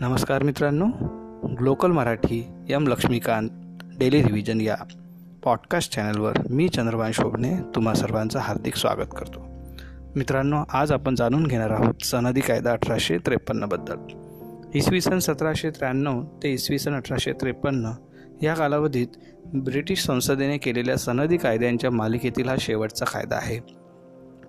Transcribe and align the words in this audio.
नमस्कार 0.00 0.42
मित्रांनो 0.42 0.86
glocal 1.58 1.90
Marathi 1.90 2.48
M 2.68 2.86
Laxmikant 2.86 3.50
daily 3.98 4.22
revision 4.22 4.60
या 4.60 4.76
पॉडकास्ट 5.44 5.94
चॅनलवर 5.94 6.32
मी 6.50 6.68
चंद्रभान 6.68 7.12
शोभने 7.12 7.54
तुम्हा 7.74 7.94
सर्वांचं 7.94 8.38
हार्दिक 8.38 8.76
स्वागत 8.76 9.08
करतो. 9.18 9.46
मित्रांनो 10.16 10.56
आज 10.72 10.92
आपण 10.92 11.14
जाणून 11.14 11.46
घेणार 11.46 11.70
आहोत 11.70 12.04
सनदी 12.04 12.40
कायदा 12.40 12.72
अठराशे 12.72 13.18
त्रेपन्नबद्दल 13.18 13.96
इसवी 14.74 15.00
सन 15.00 15.18
सतराशे 15.18 15.70
त्र्याण्णव 15.70 16.22
ते 16.42 16.52
इसवी 16.52 16.78
सन 16.78 16.94
अठराशे 16.94 17.32
त्रेपन्न 17.32 17.90
या 18.42 18.54
कालावधीत 18.54 19.08
ब्रिटिश 19.54 20.02
संसदेने 20.02 20.58
केलेल्या 20.58 20.96
सनदी 20.96 21.36
कायद्यांच्या 21.36 21.90
मालिकेतील 21.90 22.48
हा 22.48 22.56
शेवटचा 22.60 23.04
कायदा 23.04 23.36
आहे. 23.36 23.60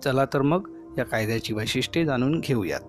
चला 0.04 0.24
तर 0.24 0.42
मग 0.42 0.70
या 0.98 1.04
कायद्याची 1.04 1.54
वैशिष्ट्ये 1.54 2.04
जाणून 2.04 2.40
घेऊयात. 2.40 2.80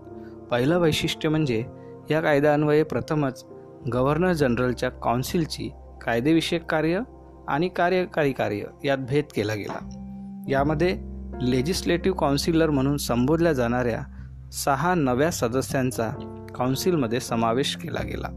पहिलं 0.51 0.79
वैशिष्ट्य 0.79 1.29
म्हणजे 1.29 1.63
या 2.09 2.21
कायद्यान्वये 2.21 2.83
प्रथमच 2.83 3.45
गव्हर्नर 3.93 4.33
जनरलच्या 4.33 4.89
काउन्सिलची 4.89 5.71
कायदेविषयक 6.01 6.63
कार्य 6.63 6.99
आणि 7.47 7.69
कार्यकारी 7.69 8.31
कार्य 8.31 8.63
यात 8.85 8.97
भेद 8.97 9.25
केला 9.35 9.53
गेला. 9.53 10.05
यामध्ये 10.49 10.97
लेजिस्लेटिव्ह 11.41 12.17
काउन्सिलर 12.17 12.69
म्हणून 12.69 12.97
संबोधल्या 12.97 13.53
जाणाऱ्या 13.53 14.01
सहा 14.51 14.95
नव्या 14.95 15.31
सदस्यांचा 15.31 16.09
काउन्सिलमध्ये 16.55 17.19
समावेश 17.19 17.75
केला 17.75 17.99
गेला. 18.03 18.27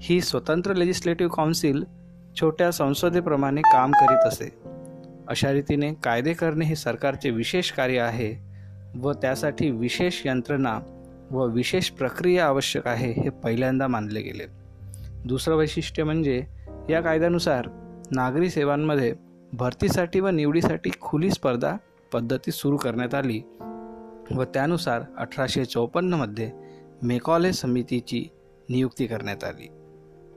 ही 0.00 0.20
स्वतंत्र 0.20 0.74
लेजिस्लेटिव्ह 0.74 1.32
काउन्सिल 1.36 1.84
छोट्या 2.40 2.70
संसदेप्रमाणे 2.70 3.60
काम 3.60 3.92
करीत 3.92 4.26
असे. 4.26 4.58
अशा 5.28 5.52
रीतीने 5.52 5.94
कायदे 5.94 6.32
करणे 6.32 6.64
हे 6.64 6.76
सरकारचे 6.76 7.30
विशेष 7.30 7.70
कार्य 7.70 7.98
आहे 7.98 8.52
व 8.98 9.12
त्यासाठी 9.12 9.70
विशेष 9.70 10.26
यंत्रणा 10.26 10.78
व 11.32 11.46
विशेष 11.46 11.90
प्रक्रिया 11.90 12.46
आवश्यक 12.46 12.86
आहे 12.86 13.12
हे 13.12 13.28
पहिल्यांदा 13.28 13.86
मानले 13.86 14.22
गेले. 14.22 14.44
दुसरं 15.24 15.54
वैशिष्ट्य 15.54 16.04
म्हणजे 16.04 16.44
या 16.90 17.00
कायद्यानुसार 17.00 17.68
नागरी 18.10 18.50
सेवांमध्ये 18.50 19.14
भरतीसाठी 19.52 20.20
व 20.20 20.28
निवडीसाठी 20.28 20.90
खुली 21.00 21.30
स्पर्धा 21.30 21.76
पद्धती 22.12 22.50
सुरू 22.50 22.76
करण्यात 22.76 23.14
आली 23.14 23.40
व 24.34 24.42
त्यानुसार 24.42 25.02
अठराशे 25.18 25.64
चौपन्नमध्ये 25.64 26.50
मेकॉले 27.02 27.52
समितीची 27.52 28.28
नियुक्ती 28.68 29.06
करण्यात 29.06 29.44
आली. 29.44 29.68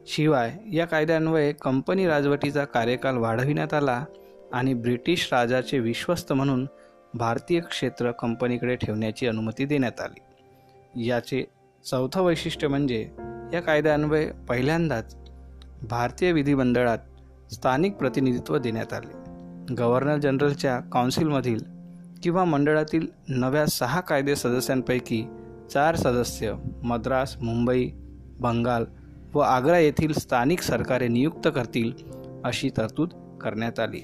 शिवाय 0.08 0.54
या 0.74 0.86
कायद्यान्वये 0.86 1.54
कंपनी 1.54 2.08
राजवटीचा 2.08 2.66
कार्यकाल 2.66 3.18
वाढविण्यात 3.18 3.74
आला 3.74 4.06
आणि 4.54 4.74
ब्रिटिश 4.74 5.30
राजाचे 5.32 5.80
विश्वस्त 5.80 6.34
म्हणून 6.34 6.68
भारतीय 7.14 7.60
क्षेत्र 7.60 8.12
कंपनीकडे 8.12 8.76
ठेवण्याची 8.76 9.28
अनुमती 9.28 9.66
देण्यात 9.66 10.02
आली. 10.02 10.20
याचे 10.96 11.44
चौथं 11.92 12.22
वैशिष्ट्य 12.22 12.68
म्हणजे 12.68 13.10
या 13.54 13.62
कायद्यान्वये 13.62 14.32
पहिल्यांदाच 14.50 15.16
भारतीय 15.90 16.32
विधिमंडळात 16.32 16.98
स्थानिक 17.54 17.94
प्रतिनिधित्व 17.94 18.58
देण्यात 18.58 18.94
आले. 18.94 19.26
गव्हर्नर 19.74 20.18
जनरलच्या 20.18 20.80
काउन्सिलमधील 20.80 21.60
किंवा 22.24 22.46
मंडळातील 22.46 23.08
नव्या 23.30 23.66
सहा 23.66 24.00
कायदे 24.00 24.36
सदस्यांपैकी 24.36 25.26
चार 25.74 25.96
सदस्य 25.96 26.54
मद्रास 26.84 27.38
मुंबई 27.42 27.90
बंगाल 28.40 28.86
व 29.34 29.40
आग्रा 29.40 29.80
येथील 29.80 30.14
स्थानिक 30.14 30.62
सरकारे 30.62 31.08
नियुक्त 31.08 31.48
करतील 31.56 31.92
अशी 32.44 32.70
तरतूद 32.78 33.40
करण्यात 33.42 33.80
आली. 33.80 34.02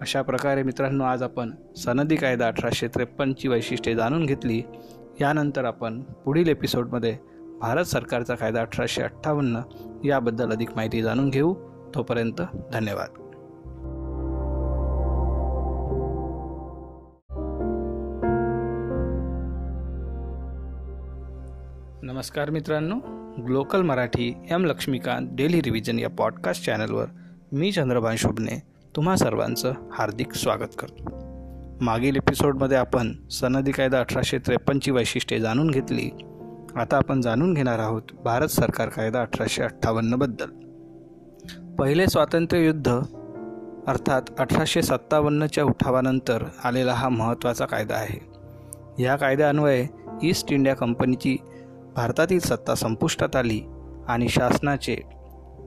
अशा 0.00 0.22
प्रकारे 0.22 0.62
मित्रांनो 0.62 1.04
आज 1.04 1.22
आपण 1.22 1.50
सनदी 1.76 2.16
कायदा 2.16 2.46
अठराशे 2.46 2.88
त्रेपन्नची 2.88 3.48
वैशिष्ट्ये 3.48 3.94
जाणून 3.94 4.26
घेतली. 4.26 4.62
यानंतर 5.22 5.64
आपण 5.64 6.00
पुढील 6.00 6.48
एपिसोडमध्ये 6.48 7.16
भारत 7.60 7.84
सरकारचा 7.84 8.34
कायदा 8.34 8.60
अठराशे 8.60 9.02
अठ्ठावन्न 9.02 9.60
याबद्दल 10.04 10.52
अधिक 10.52 10.68
माहिती 10.76 11.02
जाणून 11.02 11.30
घेऊ. 11.30 11.54
तोपर्यंत 11.94 12.42
धन्यवाद. 12.72 13.08
नमस्कार 22.02 22.50
मित्रांनो. 22.50 22.96
Glocal 23.46 23.82
Marathi 23.82 24.34
M 24.50 24.64
Laxmikant 24.64 25.28
daily 25.32 25.62
revision 25.62 25.98
या 25.98 26.08
पॉडकास्ट 26.08 26.66
चॅनलवर 26.66 27.06
मी 27.52 27.72
चंद्रभान 27.72 28.16
शुभने 28.16 28.62
तुम्हा 28.96 29.16
सर्वांचं 29.16 29.72
हार्दिक 29.92 30.32
स्वागत 30.32 30.78
करतो. 30.78 31.21
मागील 31.80 32.16
एपिसोडमध्ये 32.16 32.76
आपण 32.76 33.12
सनदी 33.28 33.72
कायदा 33.72 34.00
अठराशे 34.00 34.38
त्रेपन्नची 34.38 34.90
वैशिष्ट्ये 34.90 35.40
जाणून 35.40 35.70
घेतली. 35.70 36.10
आता 36.76 36.96
आपण 36.96 37.20
जाणून 37.20 37.54
घेणार 37.54 37.78
आहोत 37.78 38.02
भारत 38.24 38.48
सरकार 38.48 38.88
कायदा 38.88 39.20
अठराशे 39.20 39.62
अठ्ठावन्नबद्दल 39.62 40.50
पहिले 41.74 42.06
स्वातंत्र्य 42.06 42.66
युद्ध 42.66 43.00
अर्थात 43.86 44.22
अठराशे 44.38 44.82
सत्तावन्नच्या 44.82 45.64
उठावानंतर 45.64 46.44
आलेला 46.64 46.92
हा 46.92 47.08
महत्त्वाचा 47.08 47.66
कायदा 47.66 47.94
आहे. 47.94 48.32
या 49.02 49.16
कायद्यान्वये 49.16 49.86
ईस्ट 50.22 50.52
इंडिया 50.52 50.76
कंपनीची 50.76 51.36
भारतातील 51.96 52.38
सत्ता 52.38 52.74
संपुष्टात 52.74 53.36
आली 53.36 53.60
आणि 54.08 54.28
शासनाचे 54.28 54.96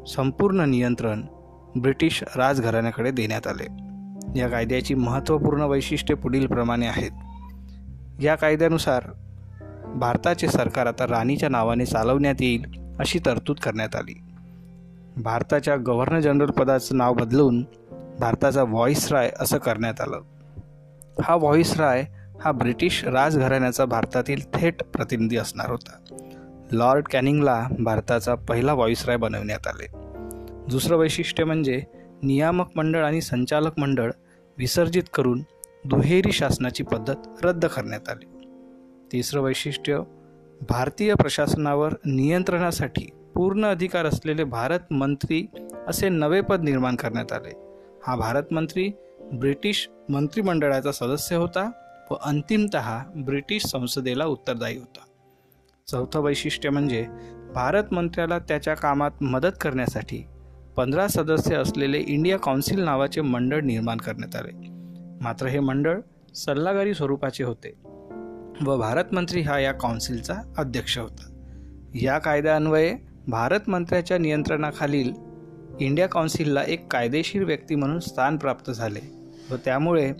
संपूर्ण 0.07 0.59
नियंत्रण 0.59 1.21
ब्रिटिश 1.81 2.23
राजघराण्याकडे 2.35 3.11
देण्यात 3.11 3.47
आले. 3.47 3.94
या 4.35 4.47
कायद्याची 4.47 4.93
महत्त्वपूर्ण 4.93 5.61
वैशिष्ट्ये 5.61 6.15
पुढीलप्रमाणे 6.15 6.87
आहेत. 6.87 7.11
या 8.21 8.35
कायद्यानुसार 8.35 9.03
भारताचे 9.95 10.47
सरकार 10.47 10.85
आता 10.85 11.07
राणीच्या 11.07 11.49
नावाने 11.49 11.85
चालवण्यात 11.85 12.35
येईल 12.39 12.65
अशी 12.99 13.19
तरतूद 13.25 13.57
करण्यात 13.57 13.95
आली. 13.95 14.19
भारताच्या 15.17 15.77
गव्हर्नर 15.77 16.19
जनरल 16.19 16.51
पदाचं 16.51 16.97
नाव 16.97 17.13
बदलून 17.13 17.65
भारताचा 18.19 18.63
व्हॉईस 18.63 19.11
राय 19.11 19.31
असं 19.39 19.57
करण्यात 19.57 20.01
आलं. 20.01 20.21
हा 21.23 21.35
व्हॉईस 21.35 21.79
राय 21.79 22.05
हा 22.41 22.51
ब्रिटिश 22.51 23.05
राजघराण्याचा 23.05 23.85
भारतातील 23.85 24.41
थेट 24.53 24.83
प्रतिनिधी 24.83 25.37
असणार 25.37 25.69
होता. 25.69 26.15
लॉर्ड 26.71 27.03
कॅनिंगला 27.03 27.67
भारताचा 27.79 28.35
पहिला 28.35 28.73
व्हॉईसराय 28.73 29.17
बनवण्यात 29.17 29.67
आले. 29.67 29.87
दुसरं 30.69 30.97
वैशिष्ट्य 30.97 31.43
म्हणजे 31.43 31.83
नियामक 32.23 32.67
मंडळ 32.75 33.05
आणि 33.05 33.21
संचालक 33.21 33.79
मंडळ 33.79 34.11
विसर्जित 34.57 35.03
करून 35.13 35.43
दुहेरी 35.85 36.31
शासनाची 36.31 36.83
पद्धत 36.83 37.15
रद्द 37.43 37.65
करण्यात 37.65 38.09
आली. 38.09 38.25
तिसरं 39.11 39.41
वैशिष्ट्य 39.41 39.99
भारतीय 40.69 41.13
प्रशासनावर 41.13 41.93
नियंत्रणासाठी 42.05 43.09
पूर्ण 43.35 43.65
अधिकार 43.65 44.05
असलेले 44.05 44.43
भारत 44.43 44.79
मंत्री 44.91 45.45
असे 45.87 46.09
नवे 46.09 46.41
पद 46.41 46.61
निर्माण 46.61 46.95
करण्यात 46.95 47.33
आले. 47.33 47.51
हा 48.07 48.15
भारत 48.15 48.43
मंत्री 48.51 48.91
ब्रिटिश 49.33 49.89
मंत्रिमंडळाचा 50.09 50.91
सदस्य 50.91 51.35
होता 51.35 51.71
व 52.11 52.15
अंतिमत 52.15 52.77
ब्रिटिश 53.15 53.65
संसदेला 53.65 54.25
उत्तरदायी 54.25 54.77
होता. 54.77 54.99
चौथं 55.87 56.19
वैशिष्ट्य 56.19 56.69
म्हणजे 56.69 57.05
भारत 57.55 57.83
मंत्र्याला 57.91 58.39
त्याच्या 58.39 58.73
कामात 58.73 59.11
मदत 59.21 59.51
करण्यासाठी 59.61 60.25
पंधरा 60.77 61.07
सदस्य 61.07 61.55
असलेले 61.55 61.97
इंडिया 61.97 62.39
काउन्सिल 62.39 62.79
नावाचे 62.79 63.21
मंडळ 63.21 63.59
निर्माण 63.61 63.97
करण्यात 63.97 64.35
आले. 64.35 64.51
मात्र 65.21 65.45
हे 65.45 65.59
मंडळ 65.59 65.99
सल्लागारी 66.35 66.93
स्वरूपाचे 66.93 67.43
होते 67.43 67.73
व 68.65 68.77
भारत 68.77 69.13
मंत्री 69.13 69.41
हा 69.41 69.59
या 69.59 69.71
काउन्सिलचा 69.71 70.33
अध्यक्ष 70.57 70.97
होता. 70.97 71.29
या 71.95 72.17
कायद्यान्वये 72.17 72.95
भारत 73.27 73.59
मंत्र्याच्या 73.67 74.17
नियंत्रणाखालील 74.17 75.13
इंडिया 75.79 76.07
काउन्सिलला 76.07 76.63
एक 76.63 76.91
कायदेशीर 76.91 77.43
व्यक्ती 77.43 77.75
म्हणून 77.75 77.99
स्थान 77.99 78.37
प्राप्त 78.37 78.71
झाले 78.71 78.99
व 79.51 79.55
त्यामुळे 79.65 80.11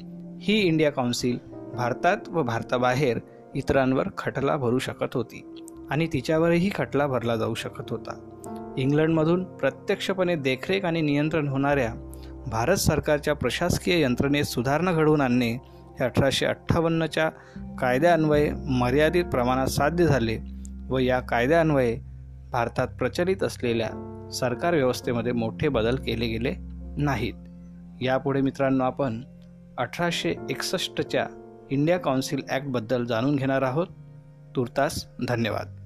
ही 0.42 0.60
इंडिया 0.60 0.92
काउन्सिल 0.92 1.38
भारतात 1.74 2.30
व 2.30 2.44
भारताबाहेर 2.44 3.20
इतरांवर 3.56 4.08
खटला 4.18 4.58
भरू 4.58 4.80
शकत 4.80 5.14
होती 5.14 5.56
आणि 5.90 6.08
तिच्यावरही 6.14 6.70
खटला 6.76 7.08
भरला 7.08 7.36
जाऊ 7.36 7.54
शकत 7.54 7.90
होता. 7.90 8.32
इंग्लंडमधून 8.78 9.44
प्रत्यक्षपणे 9.44 10.36
देखरेख 10.36 10.86
आणि 10.86 11.02
नियंत्रण 11.02 11.48
होणाऱ्या 11.48 11.94
भारत 12.48 12.76
सरकारच्या 12.76 13.34
प्रशासकीय 13.34 14.02
यंत्रणेत 14.02 14.44
सुधारणा 14.44 14.92
घडवून 14.92 15.22
आणणे 15.22 15.52
हे 16.00 16.04
अठराशे 16.04 16.46
अठ्ठावन्नच्या 16.46 17.30
कायद्यान्वये 17.80 18.52
मर्यादित 18.54 19.26
प्रमाणात 19.26 19.68
साध्य 19.68 20.06
झाले 20.06 20.38
व 20.90 20.98
या 20.98 21.20
कायद्यान्वये 21.20 22.00
भारतात 22.52 22.88
प्रचलित 22.88 23.44
असलेल्या 23.44 23.90
सरकार 24.34 24.74
व्यवस्थेमध्ये 24.74 25.32
मोठे 25.32 25.68
बदल 25.68 25.96
केले 25.96 26.28
गेले 26.28 26.54
नाहीत. 26.98 27.34
यापुढे 28.02 28.42
मित्रांनो 28.42 28.84
आपण 28.84 29.22
अठराशे 29.78 30.36
एकसष्टच्या 30.50 31.26
इंडिया 31.72 31.98
काउन्सिल 31.98 32.42
ॲक्टबद्दल 32.50 33.06
जाणून 33.06 33.36
घेणार 33.36 33.62
आहोत. 33.62 33.88
तुर्तास 34.56 35.06
धन्यवाद. 35.28 35.85